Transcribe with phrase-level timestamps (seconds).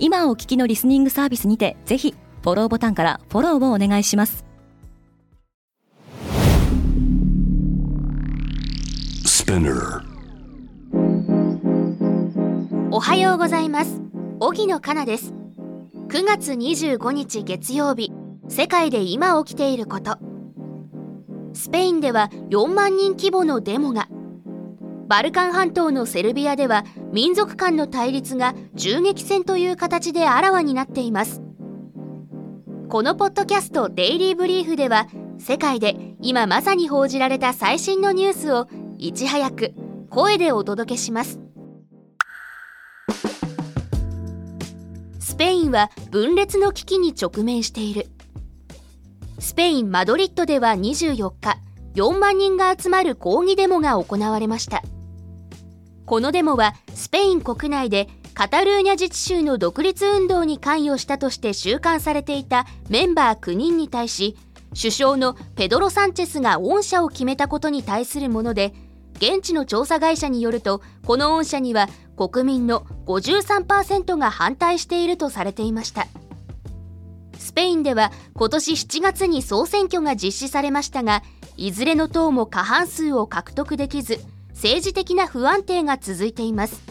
[0.00, 4.44] 今お聞きのリスニングサービスにてぜひフォローボタンからフォローをお願いします。
[12.90, 14.00] おはようございます。
[14.40, 15.34] 荻野かなです。
[16.08, 18.12] 9月25日月曜日
[18.48, 20.18] 世界で今起きていること。
[21.54, 24.08] スペインでは4万人規模のデモが
[25.08, 31.40] バルカン半島のセルビアでは民族間の対立が銃撃戦という形であらわになっています。
[32.90, 38.66] このポッドキャスト「Daily Brief」では世界で今まさに報じられた最新のニュースを
[38.98, 39.72] いち早く
[40.10, 41.40] 声でお届けします。
[45.20, 48.06] スペインは分裂の危機に直面している。
[49.38, 51.56] スペイン・マドリッドでは24日
[51.94, 54.82] 4万人が集まる抗議デモが行われました。
[56.08, 64.34] このデモはスペイン国内でカタルーニャ自治州の独立運動に関与したとして収監されていたメンバー9人に対し
[64.74, 68.72] 首相のペドロ・サンチェスが恩赦を決めたことに対するもので
[69.16, 76.06] 現地の調査会社によるとこの恩赦には国民の53%が反対しているとされていました。
[77.38, 81.22] スペインでは今年7月に総選挙が実施されましたが
[81.56, 84.20] いずれの党も過半数を獲得できず
[84.58, 86.82] 政治的な不安定が続いています。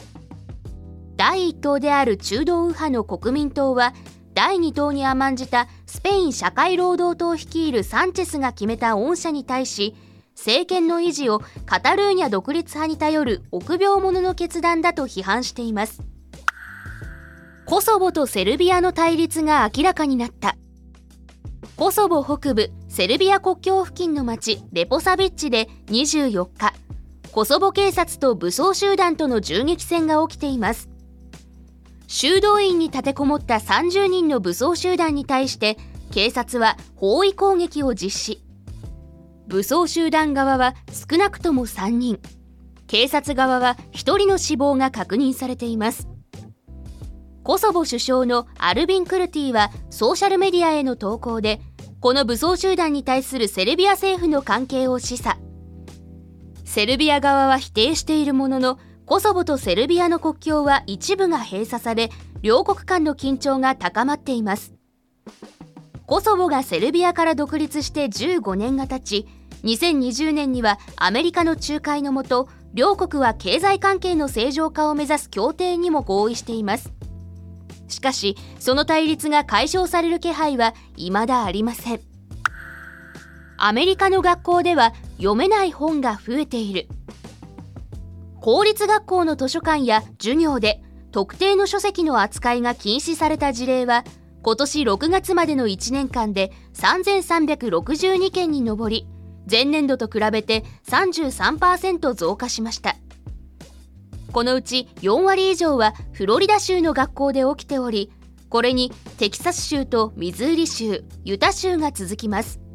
[1.18, 3.94] 第1党である中道右派の国民党は
[4.34, 9.96] 第2党に甘んじたスペイン社会労働党率いるサンチェスが決めた恩赦に対し
[10.38, 16.02] 政権の維持をカタルーニャ独立派に頼る臆病者の決断だと批判しています。
[17.66, 20.56] コソボとセルビアの対立が明らかになった。
[21.76, 26.74] コソボ北部セルビア国境付近の町レポサビッチで24日
[27.38, 30.90] コソボ警察と武装集団との銃撃戦が起きています。
[32.08, 35.78] 修道院に立てこもった30人の武装集団に対して
[36.12, 38.44] 警察は包囲攻撃を実施。
[39.46, 42.20] 武装集団側は少なくとも3人。
[42.88, 46.08] 警察側は1人の死亡が確認されています。
[47.44, 51.62] コソボ首相のアルビン・クルティはソーシャルメディアへの投稿で
[52.00, 55.47] この武装集団に対するセルビア政府の関係を示唆。
[56.68, 62.10] セルビア側は否定しているもののコソボとセルビアの国境は一部が閉鎖され
[62.42, 64.74] 両国間の緊張が高まっています。
[66.06, 69.28] コソボがセルビアから独立して15年が経ち
[69.64, 76.92] 2020年にはアメリカの仲介のもと両国は経済関係の正常化を目指す協定にも合意しています。
[77.88, 82.07] しかしその対立が解消される気配は未だありません。
[83.58, 86.88] アメリカの学校では読めない本が増えている。
[88.40, 90.82] 公立学校の図書館や授業で
[91.12, 94.04] 特定の書籍の扱いが禁止された事例は
[94.44, 99.08] 今年6月までの1年間で3362件に上り
[99.50, 102.96] 前年度と比べて33%増加しました。
[104.32, 108.12] このうち4割以上はフロリダ州の学校で起きており
[108.50, 112.67] これにテキサス州とミズーリ州ユタ州が続きます。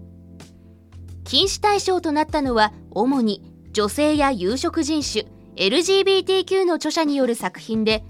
[1.33, 3.41] 禁止対象となったのは主に
[3.73, 5.25] 女性や有色人種
[5.57, 8.05] LGBTQ の著者による作品で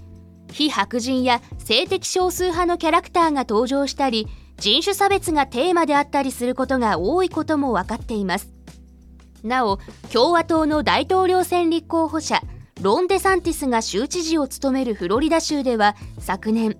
[0.51, 8.51] 非白人や性的少数派のキャラクターが登場したり人種差別がテーマであったりすることが多いことも分かっています。
[9.41, 9.79] なお
[10.11, 12.41] 共和党の大統領選立候補者
[12.81, 16.75] ロン・デサンティスが州知事を務めるフロリダ州では昨年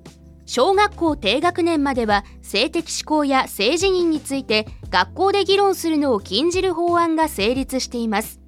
[0.45, 8.39] 小学校低学年までは性的指向や性自認について学校で議論するのを禁じる法案が成立しています。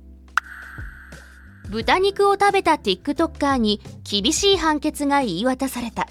[1.70, 6.08] 豚肉を食べた TikToker に厳しい判決が言い渡された。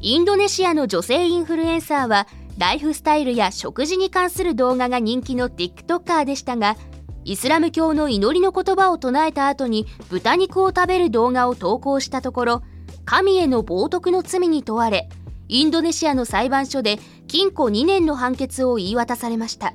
[0.00, 2.26] インドネシアの女性インフルエンサーは
[2.58, 6.76] ライフスタイルや食事に関する動画が人気の TikToker でしたが
[7.24, 12.62] イスラム教の祈りの言葉を唱えた後に豚肉を食べる動画を投稿したところ
[13.04, 15.08] 神への冒涜の罪に問われ
[15.48, 19.74] インドネシアの裁判所で禁錮2年の判決を言い渡されました。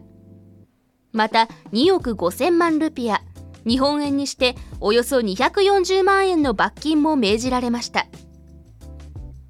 [1.11, 3.21] また2億5000万ルピア
[3.65, 8.07] 日本円にしておよそ240万円の罰金も命じられました。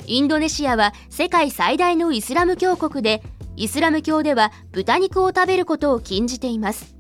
[0.06, 3.22] インドネシアは世界最大のイスラム教国で
[3.58, 6.96] イスラム教では豚肉を食べることを禁じています。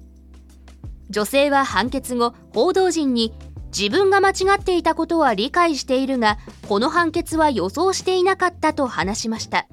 [1.09, 3.33] 女性は判決後報道陣に
[3.75, 6.37] 自分が間違っていたことは理解しているが
[6.67, 9.67] この判決は予想していなかったと話しました。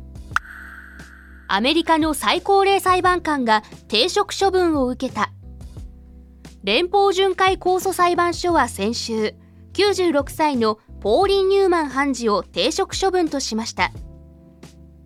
[1.46, 5.30] アメリカの最高齢裁判官が停職処分を受けた。
[6.62, 9.34] 連邦巡回控訴裁判所は先週
[9.74, 13.92] 96歳のポーリン・ニューマン判事を停職処分としました。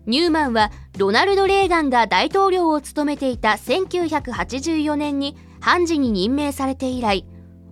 [0.05, 7.25] ニューマンはロナルド・レーガンが大統領を務めていた1984年に判事に任命されて以来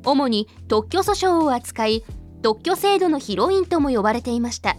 [0.07, 2.04] 主に特許訴訟を扱い
[2.42, 4.77] 特許制度のヒロインとも呼ばれていました。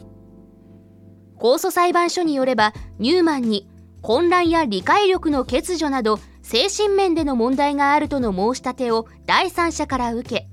[1.37, 3.69] 控訴裁判所によればニューマンに
[4.03, 10.49] 混乱や理解力の欠如など精神面での問題があるとの申し立てを第三者から受け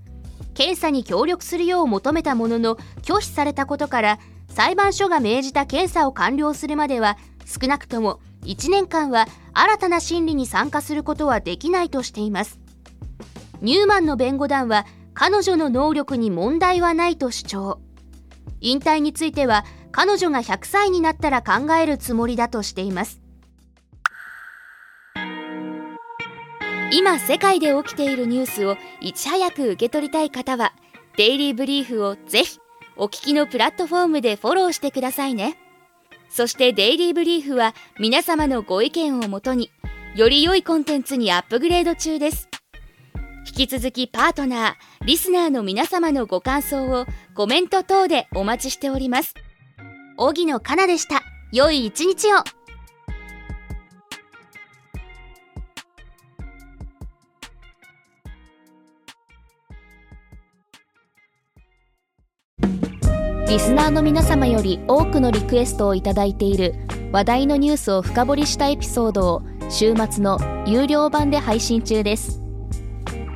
[0.53, 4.19] 検査に協力するよう求めたものの拒否されたことから
[4.49, 12.64] 裁判所が命じた検査を完了するまでは少なくとも1年間は新たな審理に参加することはできないとしています。
[13.61, 17.79] ニューマンの弁護団は彼女の能力に問題はないと主張。
[18.61, 23.21] 引退については彼女が100歳になったら考えるつもりだとしています。
[26.91, 30.73] 今世界で起きているニュースをいち早く受け取りたい方は
[31.17, 32.59] デイリーブリーフをぜひ
[32.95, 35.57] お聞きのプラットフォームでフォローしてくださいね。
[36.29, 39.71] そしてデイリーブリーフは皆様のご意見をもとに
[40.15, 42.49] より良いコンテンツにアップグレード中です。
[43.57, 47.05] 引き続きパートナーリスナーの皆様のご感想を
[47.35, 49.33] コメント等でお待ちしております。
[50.17, 51.23] 荻野かなでした。
[51.53, 52.43] 良い一日を。
[63.47, 66.75] リスナーの皆様より多くのリクエストをいただいている
[67.13, 72.44] 話題のニュースを深掘りしたエピソードを週末の有料版で配信中です。